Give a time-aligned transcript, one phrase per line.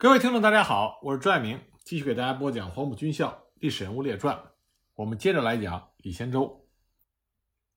[0.00, 4.36] 各位听众，大家好，我是朱爱明，继续给大家播讲《黄埔军校历史人物列传》。
[4.94, 6.68] 我们接着来讲李先洲。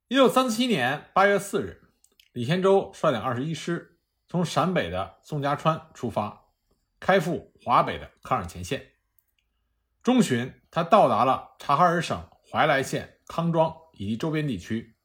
[0.07, 1.81] 一九三七年八月四日，
[2.31, 3.97] 李先洲率领二十一师
[4.27, 6.45] 从陕北的宋家川出发，
[6.99, 8.91] 开赴华北的抗日前线。
[10.03, 14.95] 中旬，他到达了察哈尔省怀来县康庄以及周边地区，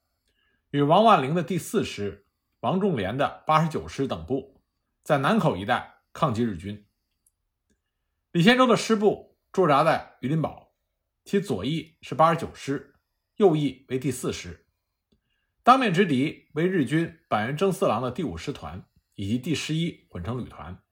[0.69, 2.27] 与王万龄的第四师、
[2.59, 4.61] 王仲廉的八十九师等部
[5.01, 6.83] 在南口一带抗击日军。
[8.37, 10.75] 李先洲的师部驻扎在榆林堡，
[11.25, 12.93] 其左翼是八十九师，
[13.37, 14.67] 右翼为第四师。
[15.63, 20.83] 当面之敌为日军板垣征四郎的第五师团以及第十一混成旅团。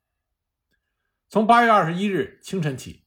[1.30, 3.06] 从八月二十一日清晨起，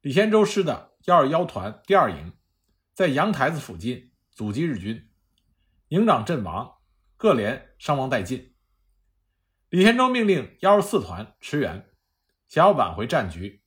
[0.00, 2.34] 李先洲师的幺二幺团第二营
[2.94, 5.10] 在阳台子附近阻击日军，
[5.88, 6.72] 营长阵亡，
[7.16, 8.54] 各连伤亡殆尽。
[9.70, 11.84] 李先洲命令幺二四团驰援。
[12.48, 13.62] 想要挽回战局，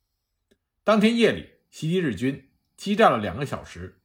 [0.83, 4.01] 当天夜里袭击日军，激战了两个小时，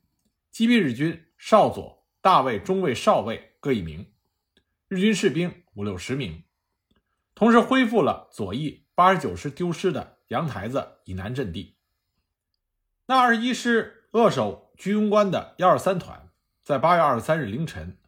[0.50, 4.12] 击毙日军少佐、大尉、中尉、少尉各一名，
[4.88, 6.44] 日军士兵五六十名，
[7.34, 11.76] 同时恢复了左翼八十九师丢失的阳台子以南阵地。
[13.06, 16.30] 那二十一师扼守居庸关的幺二三团，
[16.62, 17.98] 在八月二十三日凌晨，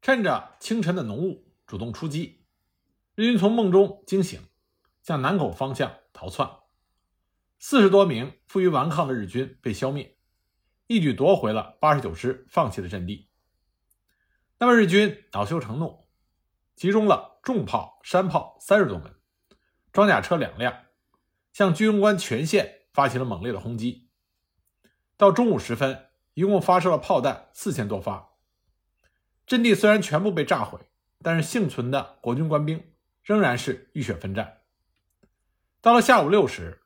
[0.00, 2.44] 趁着清晨的浓雾，主动出击，
[3.14, 4.40] 日军从梦中惊醒。
[5.08, 6.50] 向南口方向逃窜，
[7.58, 10.18] 四十多名负隅顽抗的日军被消灭，
[10.86, 13.30] 一举夺回了八十九师放弃的阵地。
[14.58, 16.06] 那么日军恼羞成怒，
[16.76, 19.14] 集中了重炮、山炮三十多门，
[19.92, 20.78] 装甲车两辆，
[21.54, 24.10] 向居庸关全线发起了猛烈的轰击。
[25.16, 28.34] 到中午时分，一共发射了炮弹四千多发。
[29.46, 30.78] 阵地虽然全部被炸毁，
[31.22, 34.56] 但是幸存的国军官兵仍然是浴血奋战。
[35.80, 36.82] 到了下午六时，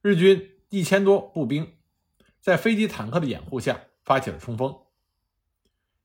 [0.00, 1.76] 日军一千多步兵
[2.40, 4.74] 在飞机、坦克的掩护下发起了冲锋。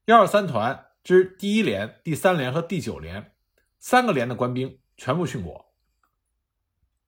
[0.05, 3.33] 幺二三团之第一连、第三连和第九连
[3.79, 5.73] 三个连的官兵全部殉国。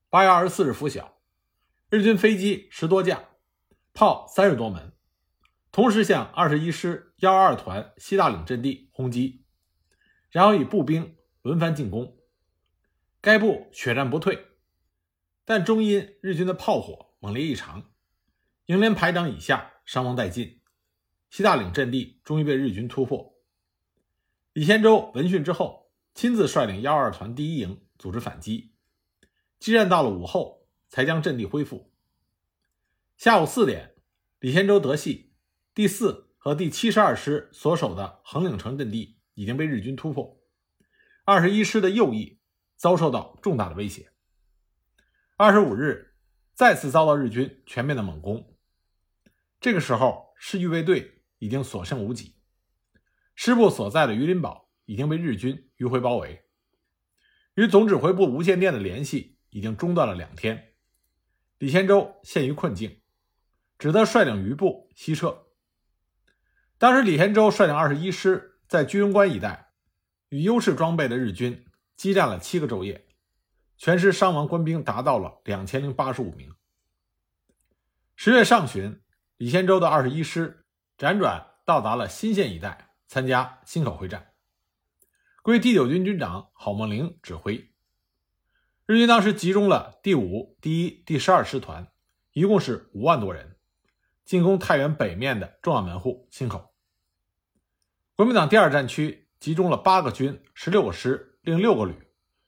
[0.09, 1.17] 八月二十四日拂晓，
[1.89, 3.25] 日军飞机十多架，
[3.93, 4.93] 炮三十多门，
[5.73, 9.43] 同时向二十一师幺二二团西大岭阵地轰击，
[10.29, 12.17] 然后以步兵轮番进攻，
[13.19, 14.46] 该部血战不退。
[15.49, 17.89] 但终因日军的炮火猛烈异常，
[18.65, 20.59] 营连排长以下伤亡殆尽，
[21.29, 23.33] 西大岭阵地终于被日军突破。
[24.51, 28.73] 李先洲闻讯之后，亲自率领幺二团第一营组织反击，
[29.57, 31.93] 激战到了午后，才将阵地恢复。
[33.15, 33.95] 下午四点，
[34.41, 35.31] 李先洲得悉，
[35.73, 40.37] 第四和第七十二师所守的横岭城阵地已经被日军突破，
[41.23, 42.41] 二十一师的右翼
[42.75, 44.11] 遭受到重大的威胁。
[45.39, 46.15] 二十五日，
[46.55, 48.57] 再次遭到日军全面的猛攻。
[49.59, 52.33] 这个时候，市预备队已经所剩无几，
[53.35, 56.43] 师部所在的榆林堡已经被日军迂回包围，
[57.53, 60.73] 与总指挥部无线电的联系已经中断了两天。
[61.59, 62.99] 李先洲陷于困境，
[63.77, 65.45] 只得率领余部西撤。
[66.79, 69.71] 当时，李先洲率领二十一师在居庸关一带，
[70.29, 71.63] 与优势装备的日军
[71.95, 73.06] 激战了七个昼夜。
[73.77, 76.53] 全师伤亡官兵达到了两千零八十五名。
[78.15, 79.01] 十月上旬，
[79.37, 80.65] 李先洲的二十一师
[80.97, 84.33] 辗转到达了新县一带，参加忻口会战，
[85.43, 87.71] 归第九军军长郝梦龄指挥。
[88.87, 91.91] 日军当时集中了第五、第一、第十二师团，
[92.33, 93.57] 一共是五万多人，
[94.25, 96.73] 进攻太原北面的重要门户忻口。
[98.15, 101.93] 国民党第二战区集中了八个军、十六个师、另六个旅，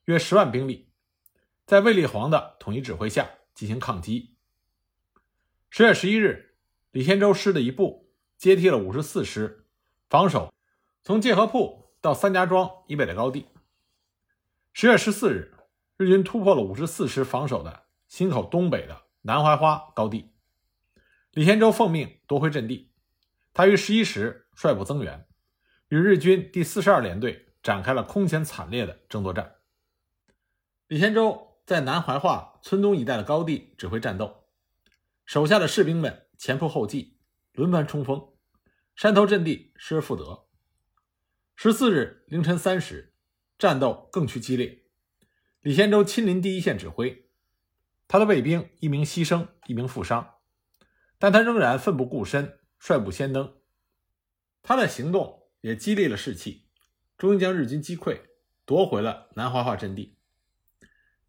[0.06, 0.89] 约十万兵力。
[1.70, 4.36] 在卫立煌的统一指挥下进行抗击。
[5.70, 6.56] 十月十一日，
[6.90, 9.68] 李先洲师的一部接替了五十四师，
[10.10, 10.52] 防守
[11.04, 13.46] 从界河铺到三家庄以北的高地。
[14.74, 15.54] 十月十四日，
[15.98, 20.32] 日军突破了五十四师防守的忻口东北的南槐花高地，
[21.34, 22.92] 李先洲奉命夺回阵地。
[23.54, 25.28] 他于十一时率部增援，
[25.90, 29.58] 与日军第四十二联队展开了空前惨烈的争夺战。
[30.88, 31.46] 李先洲。
[31.70, 34.48] 在南怀化村东一带的高地指挥战斗，
[35.24, 37.20] 手下的士兵们前仆后继，
[37.52, 38.34] 轮番冲锋，
[38.96, 40.48] 山头阵地失而复得。
[41.56, 43.14] 十四日凌晨三时，
[43.60, 44.86] 战斗更趋激烈。
[45.62, 47.30] 李先洲亲临第一线指挥，
[48.08, 50.38] 他的卫兵一名牺牲，一名负伤，
[51.20, 53.58] 但他仍然奋不顾身，率部先登。
[54.64, 56.66] 他的行动也激励了士气，
[57.16, 58.22] 终于将日军击溃，
[58.66, 60.16] 夺回了南怀化阵地。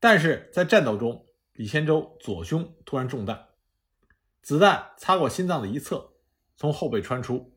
[0.01, 3.49] 但是在战斗中，李先洲左胸突然中弹，
[4.41, 6.15] 子弹擦过心脏的一侧，
[6.57, 7.55] 从后背穿出。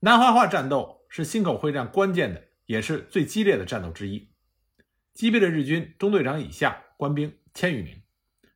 [0.00, 4.32] 南怀化战斗是忻口会战关键的，也是最激烈的战斗之一，
[5.14, 8.02] 击毙了日军中队长以下官兵千余名，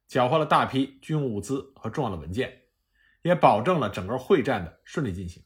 [0.08, 2.64] 缴获了大批军用物资和重要的文件，
[3.22, 5.44] 也保证了整个会战的顺利进行。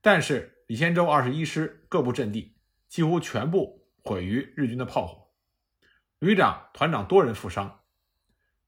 [0.00, 2.56] 但是李先洲二十一师各部阵地
[2.88, 5.19] 几乎全部毁于日军的炮火。
[6.20, 7.80] 旅长、团长多人负伤，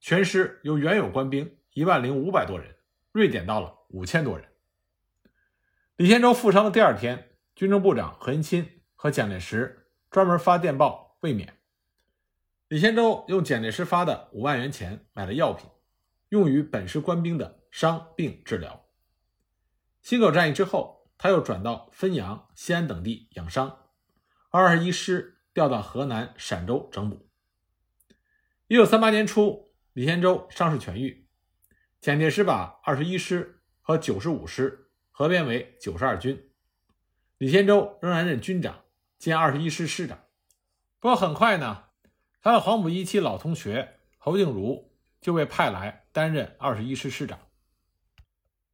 [0.01, 2.79] 全师由原有官兵一万零五百多人
[3.13, 4.49] 锐减到了五千多人。
[5.97, 11.47] 李先洲负伤的第二天，军政部长何应钦和蒋介石专门发电报慰勉。
[12.69, 15.69] 李先洲用蒋介石发的五万元钱买了药品，
[16.31, 18.87] 用于本师官兵的伤病治疗。
[20.03, 23.91] 忻口战役之后，他又转到汾阳、西安等地养伤，
[24.49, 27.29] 二十一师调到河南陕州整补。
[28.73, 31.29] 一九三八年初，李先洲伤势痊愈，
[32.01, 36.49] 蒋介石把二十一师和九十五师合编为九十二军，
[37.37, 38.85] 李先洲仍然任军长
[39.19, 40.19] 兼二十一师师长。
[41.01, 41.85] 不过很快呢，
[42.41, 44.91] 他的黄埔一期老同学侯静茹
[45.21, 47.39] 就被派来担任二十一师师长。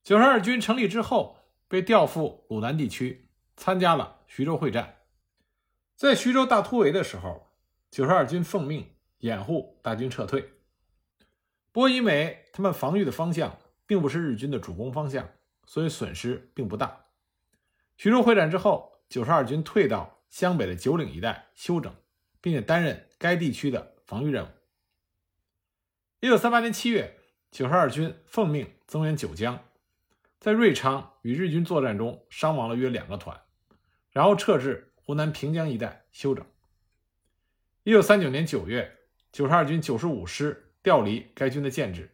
[0.05, 4.99] 九十二军成立之后，被调赴鲁南地区，参加了徐州会战。
[5.97, 7.51] 在徐州大突围的时候，
[7.91, 8.95] 九十二军奉命。
[9.21, 10.53] 掩护大军撤退，
[11.73, 15.29] 不过因为他们防御的方向并不是日军的主攻方向，
[15.67, 17.07] 所以损失并不大。
[17.97, 21.93] 徐州会战之后，九十二军退到湘北的九岭一带休整，
[22.41, 24.49] 并且担任该地区的防御任务。
[26.21, 27.19] 一九三八年七月，
[27.51, 29.65] 九十二军奉命增援九江，
[30.39, 33.41] 在瑞昌与日军作战中伤亡了约两个团，
[34.13, 36.47] 然后撤至湖南平江一带休整。
[37.83, 38.95] 一九三九年九月。
[39.39, 42.13] 九十二军九十五师调离该军的建制，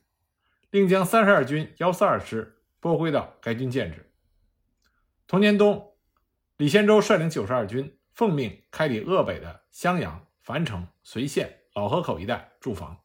[0.69, 4.13] 另将三十二军幺四二师拨归到该军建制。
[5.27, 5.95] 同年冬，
[6.59, 13.01] 李先洲率领九十二军奉命开抵鄂北的襄阳、樊城、随县、老河口一带驻防。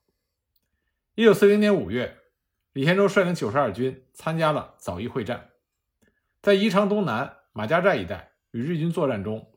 [1.15, 2.17] 一九四零年五月，
[2.73, 5.51] 李先洲率领九十二军参加了枣宜会战，
[6.41, 9.53] 在宜昌东南马家寨一带与日军作战中，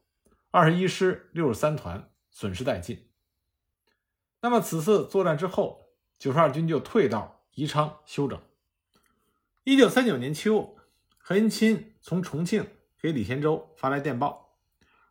[0.52, 3.08] 二十一师六十三团损失殆尽。
[4.44, 8.42] 那么此次作战之后，九十二军就退到宜昌休整。
[9.62, 10.76] 一九三九年秋，
[11.16, 12.66] 何应钦从重庆
[13.00, 14.58] 给李先洲发来电报，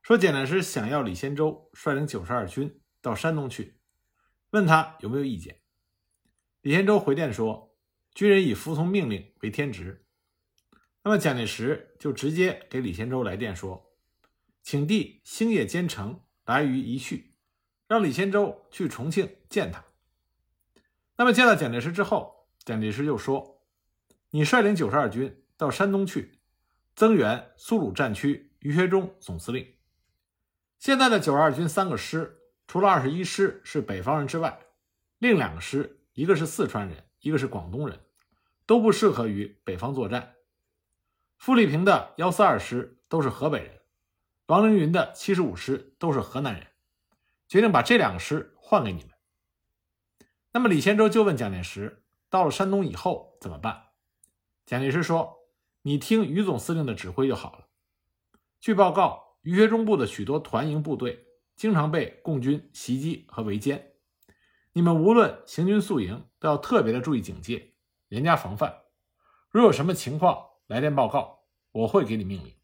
[0.01, 3.79] 说蒋介石想要李先洲率领九十二军到山东去，
[4.49, 5.61] 问他有没有意见。
[6.61, 7.73] 李先洲回电说
[8.13, 10.05] ：“军人以服从命令为天职。”
[11.03, 13.93] 那么蒋介石就直接给李先洲来电说
[14.61, 17.30] ：“请弟星夜兼程来于宜叙。”
[17.91, 19.83] 让李先洲去重庆见他。
[21.17, 23.65] 那么见到蒋介石之后，蒋介石就说
[24.31, 26.39] ：“你率领九十二军到山东去，
[26.95, 29.75] 增援苏鲁战区于学忠总司令。
[30.79, 34.57] 现在的九十二军三个师，除了二十一师是北方人之外，
[35.17, 37.99] 另两个师，一个是四川人，一个是广东人，
[38.65, 40.35] 都不适合于北方作战。
[41.37, 43.81] 傅立平的幺四二师都是河北人，
[44.45, 46.67] 王凌云的七十五师都是河南人。”
[47.51, 49.11] 决定把这两个师换给你们。
[50.53, 53.87] 那么李先洲就问蒋介石：“到了山东以后怎么办？”
[54.65, 55.49] 蒋介石说
[55.83, 57.67] ：“你听于总司令的指挥就好了。”
[58.61, 61.27] 据报告，于学忠部的许多团营部队
[61.57, 63.81] 经常被共军袭击和围歼，
[64.71, 67.73] 你们无论行军宿营，都要特别的注意警戒，
[68.07, 68.83] 严加防范。
[69.49, 71.43] 如有什么情况，来电报告，
[71.73, 72.55] 我会给你命令。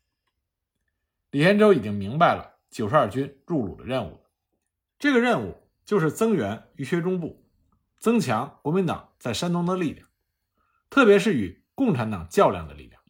[1.31, 4.23] 李先洲已经明白了九十二军入鲁的任务。
[4.99, 7.45] 这个任务就是增援于学忠部，
[7.99, 10.07] 增强国民党在山东的力量，
[10.89, 13.01] 特别是与共产党较量的力量。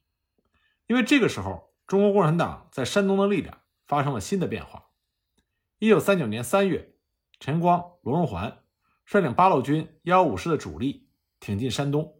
[0.88, 4.90] 因为这个时候，中国共产党在山东的力量发生了新的变化。
[5.80, 6.96] 一九三九年三月，
[7.40, 8.64] 陈光、罗荣桓
[9.06, 12.20] 率领八路军幺五师的主力挺进山东，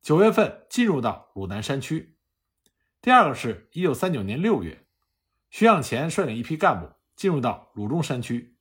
[0.00, 2.16] 九月份进入到鲁南山区。
[3.00, 4.86] 第二个是一九三九年六月，
[5.50, 8.51] 徐向前率领一批干部进入到鲁中山区。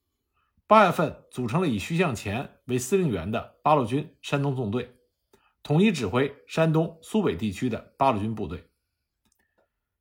[0.72, 4.96] 八月份，组成了以徐向前为司令员的八路军山东纵队，
[5.64, 8.70] 统一指挥山东苏北地区的八路军部队。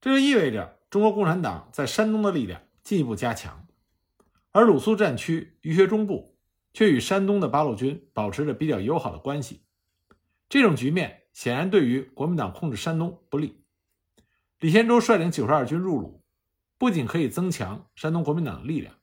[0.01, 3.67] 这就意味着中国共产党在山东的力量进一步加强，
[4.53, 6.39] 而鲁苏战区于学忠部
[6.73, 9.63] 却与山东的八路军保持着比较友好的关系。
[10.49, 13.65] 这种局面显然对于国民党控制山东不利。
[14.61, 16.23] 李先洲率领九十二军入鲁，
[16.79, 18.95] 不仅可以增强山东国民党的力量。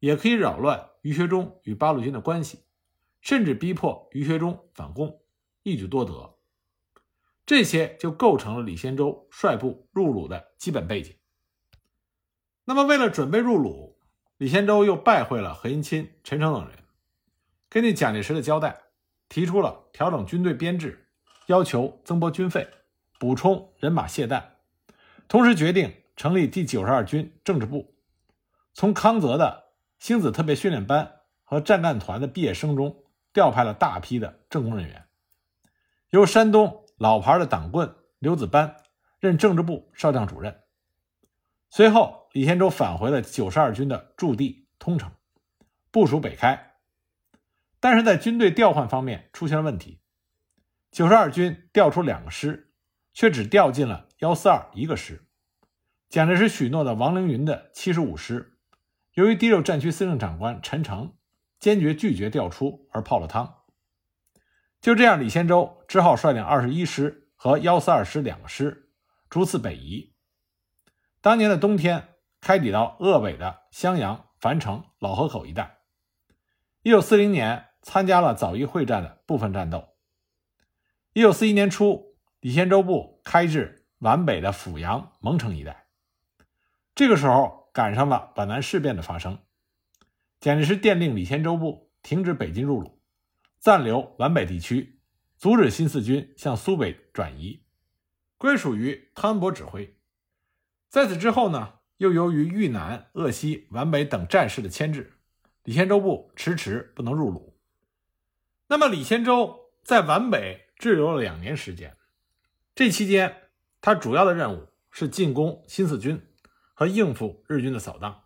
[0.00, 2.64] 也可以扰乱于学忠与八路军的关系，
[3.20, 5.20] 甚至逼迫于学忠反共，
[5.62, 6.34] 一举多得。
[7.46, 11.16] 这些就构成了李先洲率部入鲁的基本背景。
[12.64, 13.98] 那么，为了准备入鲁，
[14.36, 16.78] 李先洲又拜会了何应钦、陈诚等人，
[17.68, 18.80] 根据蒋介石的交代，
[19.28, 21.08] 提出了调整军队编制，
[21.46, 22.68] 要求增拨军费，
[23.18, 24.58] 补充人马械弹，
[25.26, 27.96] 同时决定成立第九十二军政治部，
[28.72, 29.59] 从康泽的
[30.00, 33.04] 星子特别训练班和战干团的毕业生中
[33.34, 35.06] 调派了大批的政工人员，
[36.08, 38.76] 由山东老牌的党棍刘子班
[39.18, 40.62] 任政治部少将主任。
[41.68, 45.12] 随后，李先洲返回了九十二军的驻地通城，
[45.90, 46.78] 部署北开。
[47.78, 50.00] 但是在军队调换方面出现了问题，
[50.90, 52.72] 九十二军调出两个师，
[53.12, 55.26] 却只调进了幺四二一个师。
[56.08, 58.49] 蒋介石许诺的王凌云的七十五师，
[59.20, 61.14] 由于第六战区司令长官陈诚
[61.58, 63.64] 坚决拒绝调出而泡了汤。
[64.80, 68.88] 就这样，李先洲只好率领二十一师和幺四二师两个师，
[69.28, 70.14] 逐次北移。
[71.20, 75.80] 当年的冬天，开抵到鄂北的襄阳、樊城、老河口一带。
[76.82, 79.86] 一九四零年，参加了枣宜会战的部分战斗。
[81.12, 85.88] 一九四一年初，李先洲部开至皖北的阜阳、蒙城一带。
[86.94, 89.38] 这个时候，赶上了皖南事变的发生。
[90.40, 93.00] 蒋介石电令李先洲部停止北进入鲁，
[93.58, 95.00] 暂留皖北地区，
[95.36, 97.62] 阻止新四军向苏北转移，
[98.38, 99.96] 归属于汤恩伯指挥。
[100.88, 105.12] 在此之后呢，又由于豫南、鄂西、皖北等战事的牵制，
[105.64, 107.58] 李先洲部迟迟不能入鲁。
[108.66, 111.96] 那么，李先洲在皖北滞留了两年时间，
[112.74, 113.50] 这期间
[113.80, 116.20] 他主要的任务是进攻新四军
[116.80, 118.22] 和应付日军的扫荡，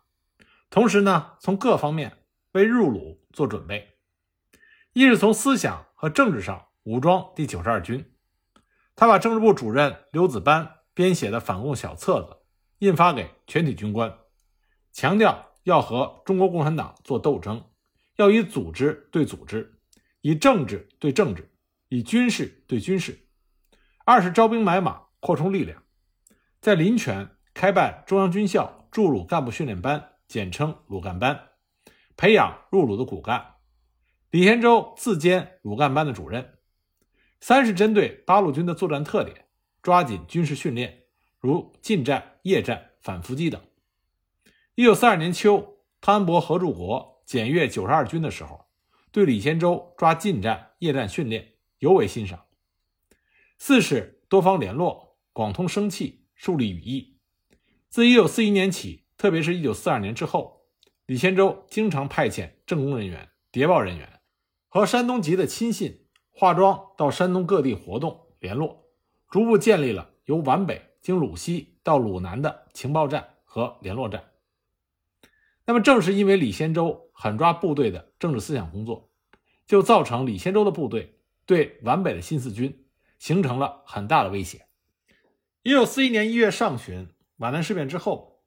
[0.69, 2.19] 同时呢，从各方面
[2.53, 3.97] 为入鲁做准备。
[4.93, 8.13] 一是从思想和政治上武装第九十二军，
[8.95, 12.37] 他把政治部主任刘子班编写的反共小册子。
[12.79, 14.17] 印发给全体军官，
[14.93, 17.61] 强调要和中国共产党做斗争，
[18.15, 19.81] 要以组织对组织，
[20.21, 21.51] 以政治对政治，
[21.89, 23.27] 以军事对军事。
[24.05, 25.83] 二是招兵买马，扩充力量，
[26.61, 31.51] 在临泉开办中央军校驻鲁干部训练班，简称鲁干班，
[32.17, 33.55] 培养入鲁的骨干。
[34.29, 36.59] 李先洲自兼鲁干班的主任。
[37.39, 39.45] 三是针对八路军的作战特点，
[39.81, 41.05] 抓紧军事训练。
[41.39, 43.61] 如近战、夜战、反伏击等。
[44.75, 48.65] 一九四二年秋，汤恩伯、何柱国检阅九十二军的时候，
[49.13, 52.47] 对李先洲抓近战、夜战训练尤为欣赏。
[53.57, 57.14] 四是多方联络，广通声气，树立羽翼。
[57.89, 60.61] 自一九四一年起，特别是一九四二年之后，
[61.05, 64.19] 李先洲经常派遣政工人员、谍报人员
[64.67, 68.85] 和山东籍的亲信化妆到山东各地活动联络，
[69.29, 70.91] 逐步建立了由皖北。
[71.05, 74.31] 经鲁西到鲁南的情报站和联络站。
[75.67, 79.11] 那么，正是因为李先洲狠抓部队的政治思想工作，
[79.67, 82.87] 就造成李先洲的部队对皖北的新四军
[83.19, 84.65] 形成了很大的威胁。
[85.61, 88.43] 一九四一年一月上旬，皖南事变之后，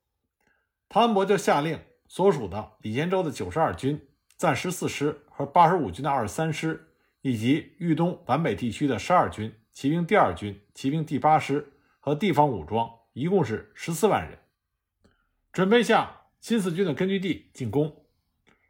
[0.88, 6.92] 汤恩伯就下令所属的李先洲的九十二军、暂十四师和八十五军的二十三师，
[7.22, 11.72] 以及豫东皖北地区的十二军、骑兵第二军、骑兵第八师。
[12.00, 14.38] 和地方武装一共是十四万人，
[15.52, 18.06] 准备向新四军的根据地进攻，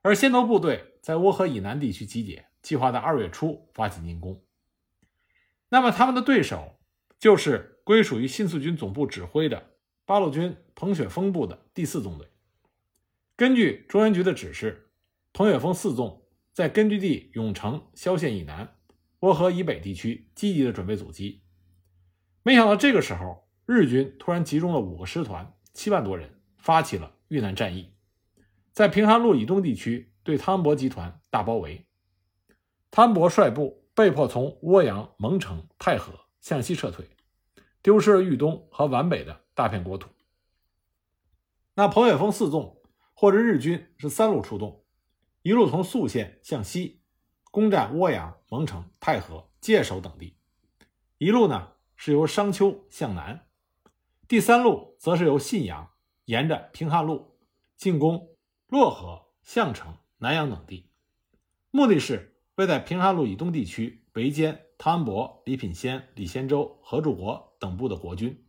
[0.02, 4.42] 而先头部队在涡河以南地区集结，计划在二月初发起进攻。
[5.68, 6.80] 那么他们的对手
[7.16, 9.74] 就是归属于新四军总部指挥的
[10.08, 12.26] 八路军彭雪枫部的第四纵队。
[13.36, 14.88] 根据中央局的指示，
[15.34, 16.22] 彭雪枫四纵
[16.54, 18.74] 在根据地永城萧县以南、
[19.20, 21.42] 涡河以北地区积极的准备阻击。
[22.42, 27.92] 没想到这个时候，日军突然集中了五个师团，七万多人，发起了豫南战役，
[28.72, 31.84] 在平汉路以东地区对汤恩伯集团大包围。
[32.90, 37.10] 汤恩伯率部被迫从涡阳、蒙城、太和向西撤退，
[37.82, 40.08] 丢失了豫东和皖北的大片国土。
[41.74, 42.80] 那彭雪枫四纵
[43.12, 44.84] 或者日军是三路出动，
[45.42, 47.02] 一路从宿县向西
[47.50, 50.36] 攻占涡阳、蒙城、太和、界首等地，
[51.18, 51.72] 一路呢。
[52.00, 53.48] 是由商丘向南，
[54.28, 55.90] 第三路则是由信阳
[56.26, 57.36] 沿着平汉路
[57.76, 58.36] 进攻
[58.68, 60.88] 漯河、项城、南阳等地，
[61.72, 68.47] 目的是为在平汉路以东地区围歼汤恩伯、李品仙、李先洲、何柱国等部的国军。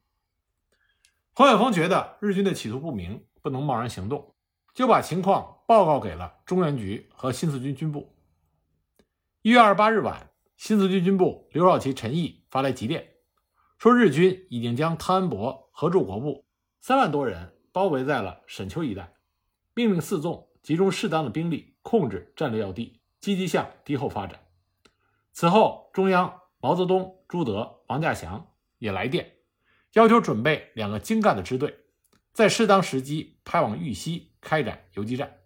[1.40, 4.36] 彭雪枫觉得日军的企图不明，不能贸然行动，
[4.74, 8.14] 就把情况报告给了中原局和新四军军部。
[9.42, 13.12] 一月二十八日晚，新四军军部刘少奇、陈毅发来急电，
[13.78, 16.46] 说日军已经将汤恩伯和驻国部
[16.82, 19.14] 三万多人包围在了沈丘一带，
[19.74, 24.38] 命令四纵集中适当的兵力控制战略要地，积极向敌后发展。
[25.32, 28.46] 此后，中央毛泽东、朱德、王稼祥
[28.78, 29.38] 也来电，
[29.94, 31.80] 要求准备两个精干的支队，
[32.32, 35.40] 在适当时机派往豫西开展游击战。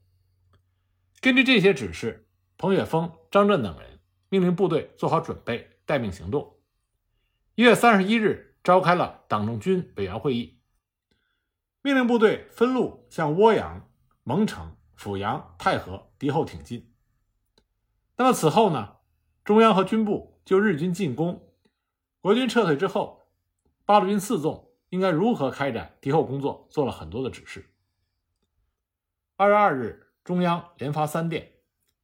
[1.22, 6.58] 根据这些指示，彭雪枫、张震等人命令部队做好准备，待命行动。
[7.56, 10.60] 一月三十一日，召开了党政军委员会议，
[11.82, 13.90] 命令部队分路向涡阳、
[14.24, 16.94] 蒙城、阜阳、太和敌后挺进。
[18.18, 18.98] 那么此后呢？
[19.44, 21.54] 中央和军部就日军进攻、
[22.22, 23.23] 国军撤退之后，
[23.86, 27.70] 八路军四纵应该如何开展敌后工作，做了很多的指示。
[29.36, 31.54] 二月二日，中央连发三电，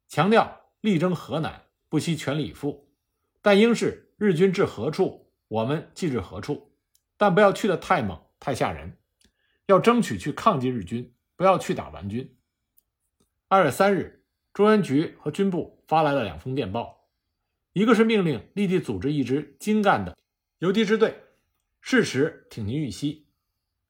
[0.07, 2.91] 强调力争河南，不惜全力以赴，
[3.41, 6.75] 但应是日军至何处，我们即至何处，
[7.15, 8.97] 但不要去的太猛、太吓人，
[9.67, 12.37] 要争取去抗击日军，不要去打顽军。
[13.47, 17.07] 二月三日，中央局和军部发来了两封电报。
[17.71, 20.17] 一个是命令立即组织一支精干的
[20.57, 21.23] 游击支队，
[21.91, 23.25] 适时挺进豫西；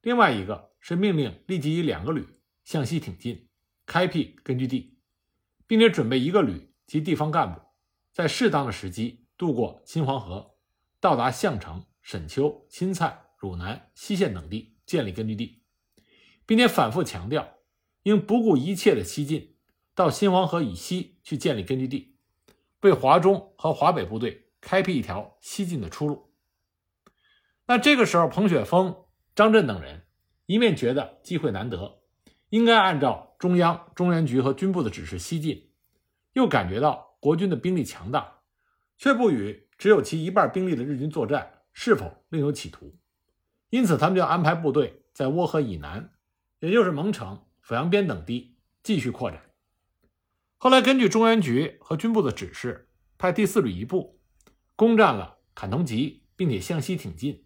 [0.01, 2.25] 另外一个是命令立即以两个旅
[2.63, 3.49] 向西挺进，
[3.85, 4.97] 开辟根据地，
[5.67, 7.59] 并且准备一个旅及地方干部，
[8.13, 10.55] 在适当的时机渡过新黄河，
[11.01, 15.63] 到达项城、沈丘、新蔡、汝南、西线等地，建立根据地，
[16.45, 17.57] 并且反复强调，
[18.03, 19.57] 应不顾一切的西进，
[19.93, 22.15] 到新黄河以西去建立根据地。
[22.79, 26.28] 为华中和华北部队开辟一条西进的出路。
[27.69, 30.01] 那这个时候，彭雪枫、张震等人
[30.47, 32.01] 一面觉得机会难得，
[32.49, 35.69] 应该按照中央中原局和军部的指示西进，
[36.33, 38.39] 又感觉到国军的兵力强大，
[38.97, 42.97] 却不与只有其一半兵力的日军作战，是否另有企图？
[43.69, 46.11] 因此，他们就安排部队在涡河以南，
[46.61, 49.39] 也就是蒙城、阜阳边等地继续扩展。
[50.57, 52.89] 后来，根据中原局和军部的指示，
[53.19, 54.19] 派第四旅一部
[54.75, 57.43] 攻占了坎通集，并且向西挺进；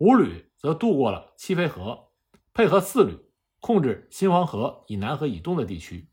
[0.00, 2.08] 五旅则渡过了七飞河，
[2.54, 3.18] 配合四旅
[3.60, 6.08] 控制新黄河以南和以东的地区，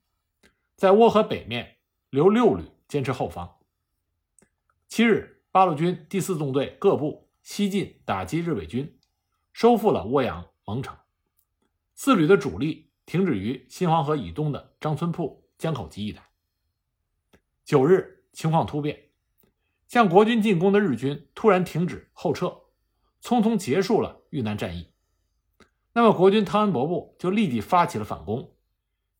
[0.75, 1.77] 在涡河北面
[2.09, 3.59] 留六旅坚持后方。
[4.89, 8.99] 七日，八路军第四纵队各部西进打击日伪军，
[9.53, 10.93] 收复了涡阳、蒙城；
[11.95, 15.47] 四旅的主力停止于新黄河以东的张村铺。
[15.57, 16.21] 江口集一带。
[17.63, 19.11] 九日，情况突变，
[19.87, 22.63] 向国军进攻的日军突然停止后撤，
[23.27, 24.87] 匆匆结束了豫南战役。
[25.91, 28.55] 那么，国军汤恩伯部就立即发起了反攻，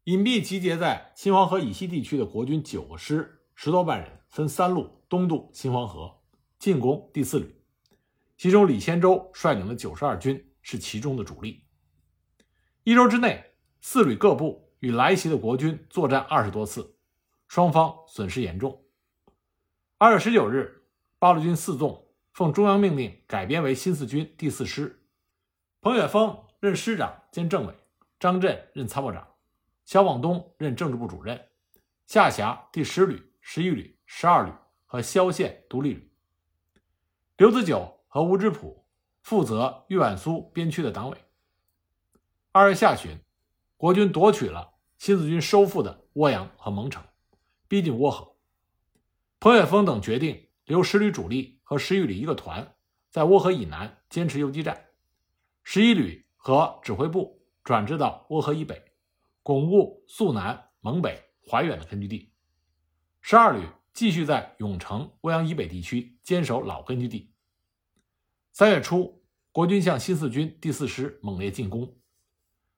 [0.06, 6.22] 隐蔽集结在新黄河以西地区的国军九个师十多万人，分三路东渡新黄河，
[6.58, 7.54] 进攻第四旅。
[8.38, 11.66] 其中，李先洲率领的九十二军是其中的主力。
[12.86, 13.44] 一周之内，
[13.82, 14.66] 四旅各部。
[14.80, 16.98] 与来袭的国军作战二十多次，
[17.48, 18.84] 双方损失严重。
[19.98, 20.84] 二月十九日，
[21.18, 22.07] 八路军四纵
[22.38, 25.04] 奉中央命令改编为新四军第四师，
[25.82, 27.74] 彭雪枫任师长兼政委，
[28.20, 29.28] 张震任参谋长，
[29.86, 31.48] 肖广东任政治部主任，
[32.06, 34.52] 下辖第十旅、十一旅、十二旅
[34.86, 36.12] 和萧县独立旅。
[37.38, 38.86] 刘子久和吴之甫
[39.24, 41.18] 负责豫皖苏边区的党委。
[42.52, 43.20] 二月下旬。
[43.78, 47.04] 国军夺取了新四军收复的涡阳和蒙城，
[47.68, 48.36] 逼近涡河。
[49.40, 52.76] 彭雪枫等决定留十旅主力和十一旅一个团
[53.10, 54.86] 在涡河以南坚持游击战，
[55.66, 58.82] 十一旅和指挥部转至到涡河以北，
[59.44, 62.32] 巩固肃南、蒙北、怀远的根据地。
[63.20, 67.34] 十二旅继续在永城、涡阳以北地区坚守老根据地。
[68.54, 71.98] 三月初，国军向新四军第四师猛烈进攻。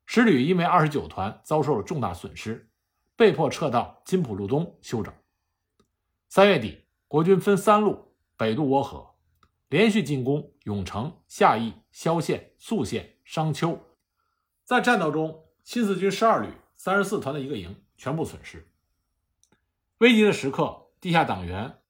[0.08, 2.72] 十旅因为二十九团遭受了重大损失，
[3.16, 5.14] 被迫撤到金浦路东休整。
[6.28, 8.09] 三月底，国军分三路
[8.40, 9.16] 北渡涡河，
[9.68, 13.78] 连续进攻永城、夏邑、萧县、宿县、商丘。
[14.64, 18.72] 在战斗中，新四军十二旅三十四团的一个营全部损失。
[19.98, 21.82] 危急的时刻，地下党员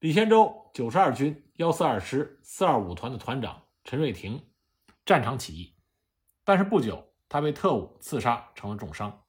[0.00, 4.46] 李先洲九十二军幺四二师四二五团的团长陈瑞霆
[5.06, 5.74] 战场起义，
[6.44, 7.08] 但是不久。
[7.30, 9.22] 他被特务刺杀，成了重伤。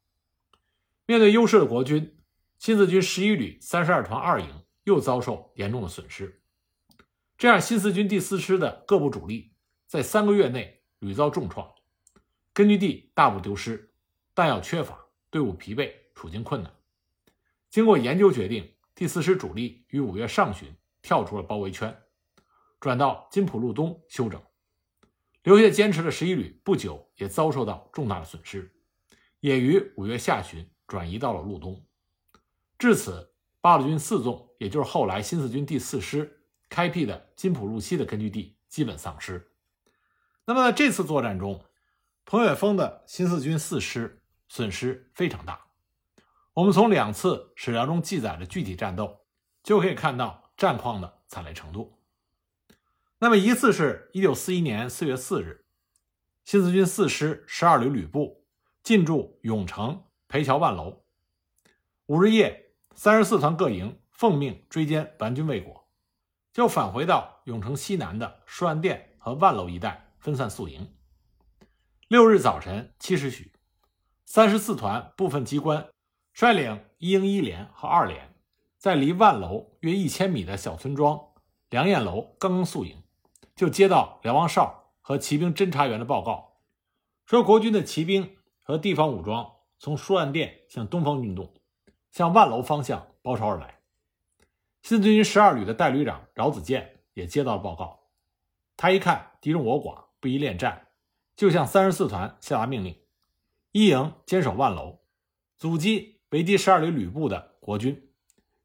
[1.06, 2.20] 面对优势的国军，
[2.60, 6.42] 新四军十一旅三十二团二营又遭受严重的损失。
[7.38, 9.54] 这样，新四军第四师的各部主力
[9.88, 11.74] 在三个月内屡遭重创，
[12.54, 13.94] 根据地大部丢失，
[14.34, 16.74] 弹药缺乏，队伍疲惫，处境困难。
[17.70, 22.04] 经过研究决定，第四师主力于五月上旬跳出了包围圈，
[22.80, 24.42] 转到金浦路东休整。
[25.42, 28.74] 留下坚持的十一旅不久也遭受到重大的损失，
[29.42, 31.86] 也于五月下旬转移到了路东。
[32.78, 39.52] 至此，八路军四纵，也就是后来新四军第四师开辟的金浦路西的根据地，基本丧失。
[40.46, 41.62] 那么这次作战中，
[42.24, 45.66] 彭远峰的新四军四师损失非常大。
[46.54, 49.26] 我们从两次史料中记载的具体战斗，
[49.62, 52.00] 就可以看到战况的惨烈程度。
[53.20, 55.66] 那么一次是一九四一年四月四日，
[56.46, 58.46] 新四军四师十二旅旅部
[58.82, 61.04] 进驻永城、裴桥、万楼。
[62.06, 65.86] 五日夜，三十四团各营奉命追歼顽军未果，
[66.54, 70.96] 就返回到永城西南的舒安店和万楼一带分散宿营。
[72.08, 73.52] 六日早晨七时许，
[74.24, 75.90] 三十四团部分机关
[76.32, 78.34] 率领一营一连和二连，
[78.78, 81.20] 在离万楼约一千米的小村庄
[81.70, 83.04] 梁燕楼刚刚宿营。
[83.58, 86.62] 就接到梁王哨和骑兵侦察员的报告，
[87.26, 91.54] 说国军的骑兵和地方武装从舒安店向东方运动，
[92.10, 93.82] 向万楼方向包抄而来。
[94.84, 98.10] 新四军十二旅的代旅长饶子健也接到了报告，
[98.76, 100.90] 他一看敌众我寡，不宜恋战，
[101.38, 102.94] 就向三十四团下达命令：
[103.72, 105.00] 一营坚守万楼，
[105.58, 108.10] 阻击围击十二旅旅部的国军，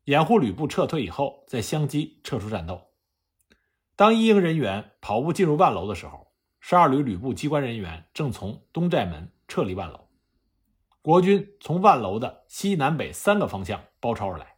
[0.06, 2.88] 掩护旅部撤退以后再相机撤出战斗。
[3.94, 10.08] 当一营人员跑步进入万楼的时候，十二旅旅部机关人员正从东寨门撤离万楼。
[11.00, 14.57] 国军从万楼的西南北三个方向包抄而来。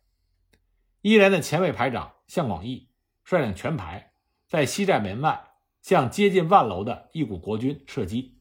[1.03, 2.91] 一连的前卫排长向广义
[3.25, 4.13] 率领全排
[4.47, 8.39] 在西寨门外向接近万楼的一股国军射击，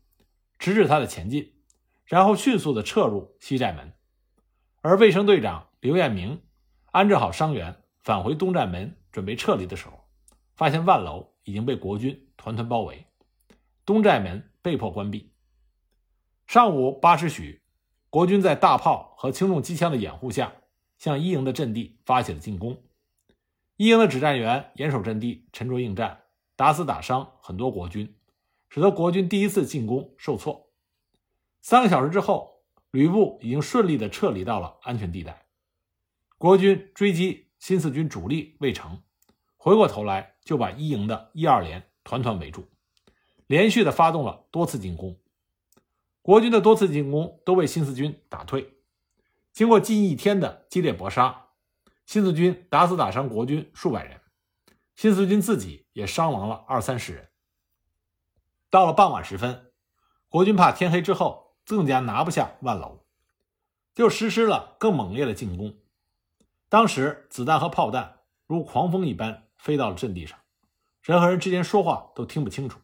[0.58, 1.54] 直至他的前进，
[2.06, 3.94] 然后迅速的撤入西寨门。
[4.82, 6.42] 而卫生队长刘彦明
[6.92, 9.94] 安置好伤员，返回东寨门准备撤离的时候。
[10.56, 13.06] 发现万楼已经被国军团团包围，
[13.86, 15.32] 东寨门被迫关闭。
[16.48, 17.62] 上午八时许，
[18.10, 20.52] 国军在大炮和轻重机枪的掩护下，
[21.00, 22.84] 向一营的阵地发起了进攻。
[23.78, 28.14] 一营的指战员严守阵地，沉着应战，打死打伤很多国军，
[28.70, 30.70] 使得国军第一次进攻受挫。
[31.62, 35.46] 三个小时之后，吕布已经顺利地撤离到了安全地带。
[36.38, 39.02] 国军追击新四军主力未成。
[39.58, 42.68] 回过头来，就把一营的一二连团团围住，
[43.48, 45.18] 连续的发动了多次进攻。
[46.22, 48.74] 国军的多次进攻都被新四军打退。
[49.60, 51.48] 经过近一天的激烈搏杀，
[52.06, 54.22] 新四军打死打伤国军数百人，
[54.96, 57.28] 新四军自己也伤亡了二三十人。
[58.70, 59.74] 到了傍晚时分，
[60.30, 63.04] 国军怕天黑之后更加拿不下万楼，
[63.94, 65.78] 就实施了更猛烈的进攻。
[66.70, 69.44] 当时子弹和炮弹如狂风一般。
[69.58, 70.40] 飞到了阵地上，
[71.02, 72.80] 人和人之间说话都听不清楚。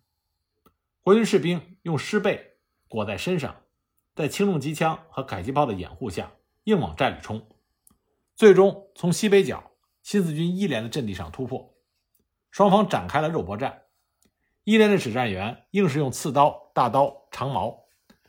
[1.00, 2.58] 国军士兵用湿被
[2.90, 3.56] 裹在身上，
[4.14, 6.34] 在轻重机枪和迫击炮的掩护下，
[6.66, 7.50] 硬往寨里冲。
[8.36, 9.72] 最终从西北角
[10.04, 11.74] 新四军一连的阵地上突破，
[12.52, 13.84] 双方展开了肉搏战。
[14.64, 17.86] 一连的指战员硬是用刺刀、大刀、长矛，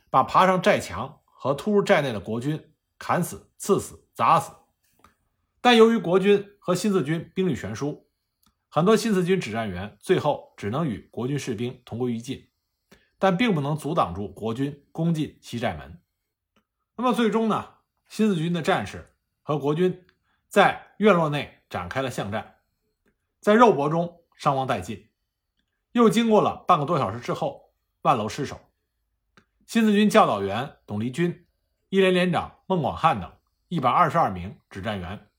[0.09, 4.53] 把爬上寨墙和突入寨内的国军砍死、刺死、砸死。
[5.59, 8.07] 但由于国军和新四军兵力悬殊，
[8.69, 12.47] 很多新四军指战员最后只能与国军士兵同归于尽，
[13.17, 15.99] 但并不能阻挡住国军攻进西寨门。
[16.95, 17.76] 那么最终呢？
[18.07, 20.05] 新四军的战士和国军
[20.47, 22.55] 在院落内展开了巷战，
[23.39, 25.09] 在肉搏中伤亡殆尽。
[25.91, 28.59] 又经过了半个多小时之后，万楼失守，
[29.65, 31.47] 新四军教导员董立军、
[31.89, 33.31] 一连连长孟广汉等
[33.67, 35.29] 一百二十二名指战员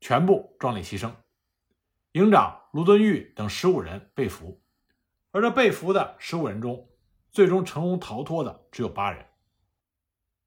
[0.00, 1.12] 全部壮烈牺牲。
[2.12, 4.62] 营长卢敦玉等十五人被俘，
[5.30, 6.90] 而这被俘的十五人中，
[7.30, 9.26] 最终成功逃脱的只有八人。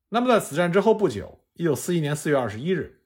[0.09, 3.01] 那么，在此战之后不久，一九四一年四月二十一日，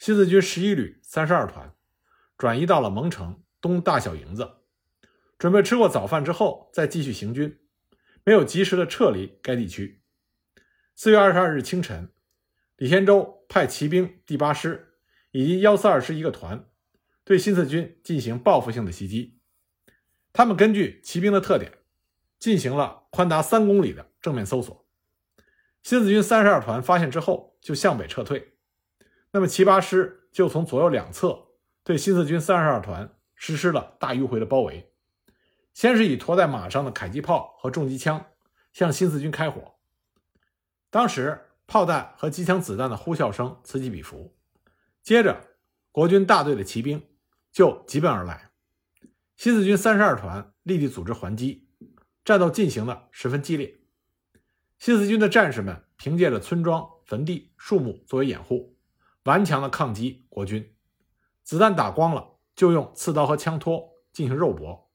[0.00, 1.76] 新四军十一旅三十二团
[2.36, 4.50] 转移到了蒙城东大小营子，
[5.38, 7.60] 准备吃过早饭之后再继续行军，
[8.24, 10.02] 没有及时的撤离该地区。
[10.96, 12.12] 四月二十二日清晨，
[12.76, 14.94] 李先洲派骑兵第八师
[15.30, 16.68] 以及幺四二师一个团。
[17.22, 19.38] 对新四军进行报复性的袭击，
[20.32, 21.70] 他们根据骑兵的特点，
[22.40, 24.87] 进行了宽达三公里的正面搜索。
[25.88, 28.52] 新四军三十二团发现之后，就向北撤退。
[29.30, 31.46] 那么七八师就从左右两侧
[31.82, 34.92] 对新四军三十二团实施了大迂回的包围。
[35.72, 38.26] 先是以驮在马上的迫击炮和重机枪
[38.70, 39.76] 向新四军开火，
[40.90, 44.36] 当时炮弹和机枪子弹的呼啸声此起彼伏。
[45.02, 45.42] 接着。
[45.90, 47.02] 国军大队的骑兵
[47.50, 48.50] 就急奔而来。
[49.36, 51.66] 新四军三十二团立即组织还击，
[52.26, 53.77] 战斗进行的十分激烈。
[54.78, 58.76] 新四军的战士们凭借着村庄、坟地、树木作为掩护，
[59.24, 60.74] 顽强的抗击国军。
[61.42, 64.90] 子弹打光了，就用刺刀和枪托进行肉搏。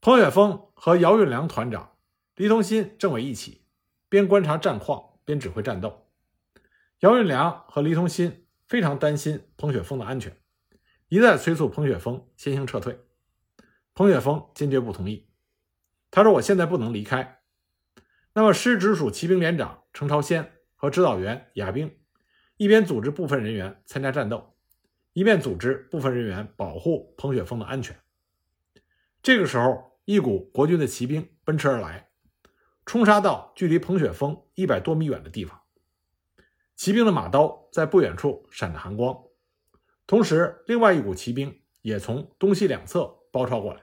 [0.00, 1.96] 彭雪枫和姚运良团长、
[2.34, 3.64] 黎同新政委一起，
[4.08, 6.06] 边观察战况边指挥战斗。
[7.00, 10.36] 姚运良和黎同新非常担心彭雪枫的安全，
[11.08, 13.00] 一再催促彭雪枫先行撤退。
[13.94, 15.26] 彭雪枫坚决不同意，
[16.10, 17.36] 他说：“我现在不能离开。”
[18.34, 21.98] 那么，师直属骑兵连长程朝先和指导员亚兵
[22.56, 24.54] 一边组织部分人员参加战斗，
[25.12, 27.98] 一边组织部分人员保护彭雪枫的安全。
[29.22, 32.10] 这个时候，一股国军的骑兵奔驰而来，
[32.86, 35.60] 冲杀到距离彭雪枫一百多米远的地方。
[36.76, 39.24] 骑兵的马刀在不远处闪着寒光，
[40.06, 43.82] 同时，另外一股骑兵也从东西两侧包抄过来。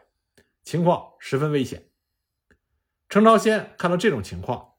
[0.64, 1.90] 情况十分危险。
[3.16, 4.74] 程朝先看到这种情况，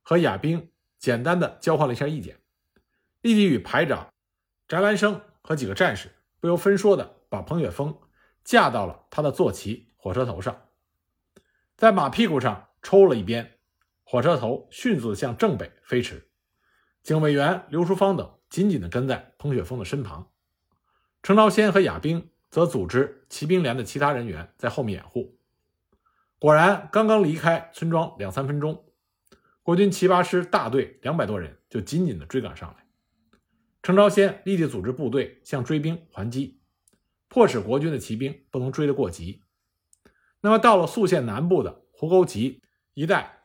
[0.00, 2.38] 和亚兵简单的交换了一下意见，
[3.20, 4.12] 立即与排长
[4.68, 7.98] 翟兰生和几个战士不由分说的把彭雪枫
[8.44, 10.68] 架到了他的坐骑火车头上，
[11.76, 13.58] 在马屁股上抽了一鞭，
[14.04, 16.30] 火车头迅速向正北飞驰。
[17.02, 20.30] 警卫员刘淑芳等紧紧的跟在彭雪枫的身旁，
[21.24, 22.30] 程朝先和亚兵。
[22.50, 25.39] 则组织骑兵连的其他人员在后面掩护。
[26.40, 28.86] 果然，刚刚离开村庄两三分钟，
[29.62, 32.86] 国军七八师大队两百多人就紧紧地追赶上来。
[33.82, 36.62] 程朝先立即组织部队向追兵还击，
[37.28, 39.42] 迫使国军的骑兵不能追得过急。
[40.40, 42.62] 那么，到了宿县南部的胡沟集
[42.94, 43.42] 一带，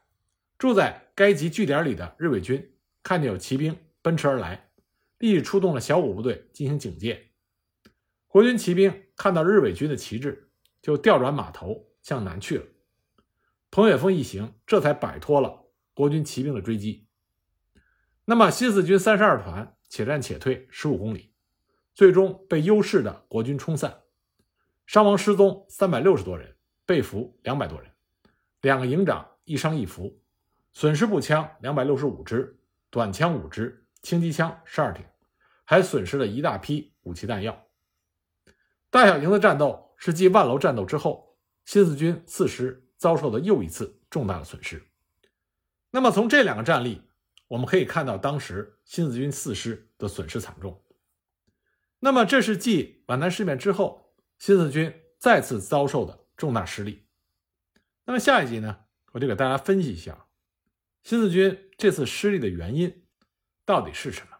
[0.57, 4.69] 住在该集据点里的日伪军看见有骑兵奔驰而来，
[5.17, 7.31] 立即出动了小股部队进行警戒。
[8.29, 10.49] 国军骑兵看到日伪军的旗帜，
[10.81, 12.65] 就调转马头向南去了。
[13.75, 17.09] 彭雪枫一行这才摆脱了国军骑兵的追击。
[18.23, 21.33] 那么，新四军三十二团且战且退十五公里，
[21.93, 24.03] 最终被优势的国军冲散，
[24.85, 27.91] 伤亡失踪三百六十多人，被俘两百多人，
[28.61, 30.21] 两个营长一伤一俘，
[30.71, 32.57] 损失步枪两百六十五支，
[32.89, 35.05] 短枪五支，轻机枪十二挺，
[35.65, 37.67] 还损失了一大批武器弹药。
[38.89, 44.83] 大小营的战斗是继万楼战斗之后，新四军四师遭受的又一次重大的损失。
[45.91, 47.01] 那么从这两个战例，
[47.47, 50.83] 我们可以看到当时新四军四师的损失惨重。
[51.99, 57.07] 那么这是继皖南事变之后，新四军再次遭受的重大失利。
[58.05, 60.27] 那么下一集呢，我就给大家分析一下
[61.03, 63.05] 新四军这次失利的原因
[63.63, 64.34] 到底是什么。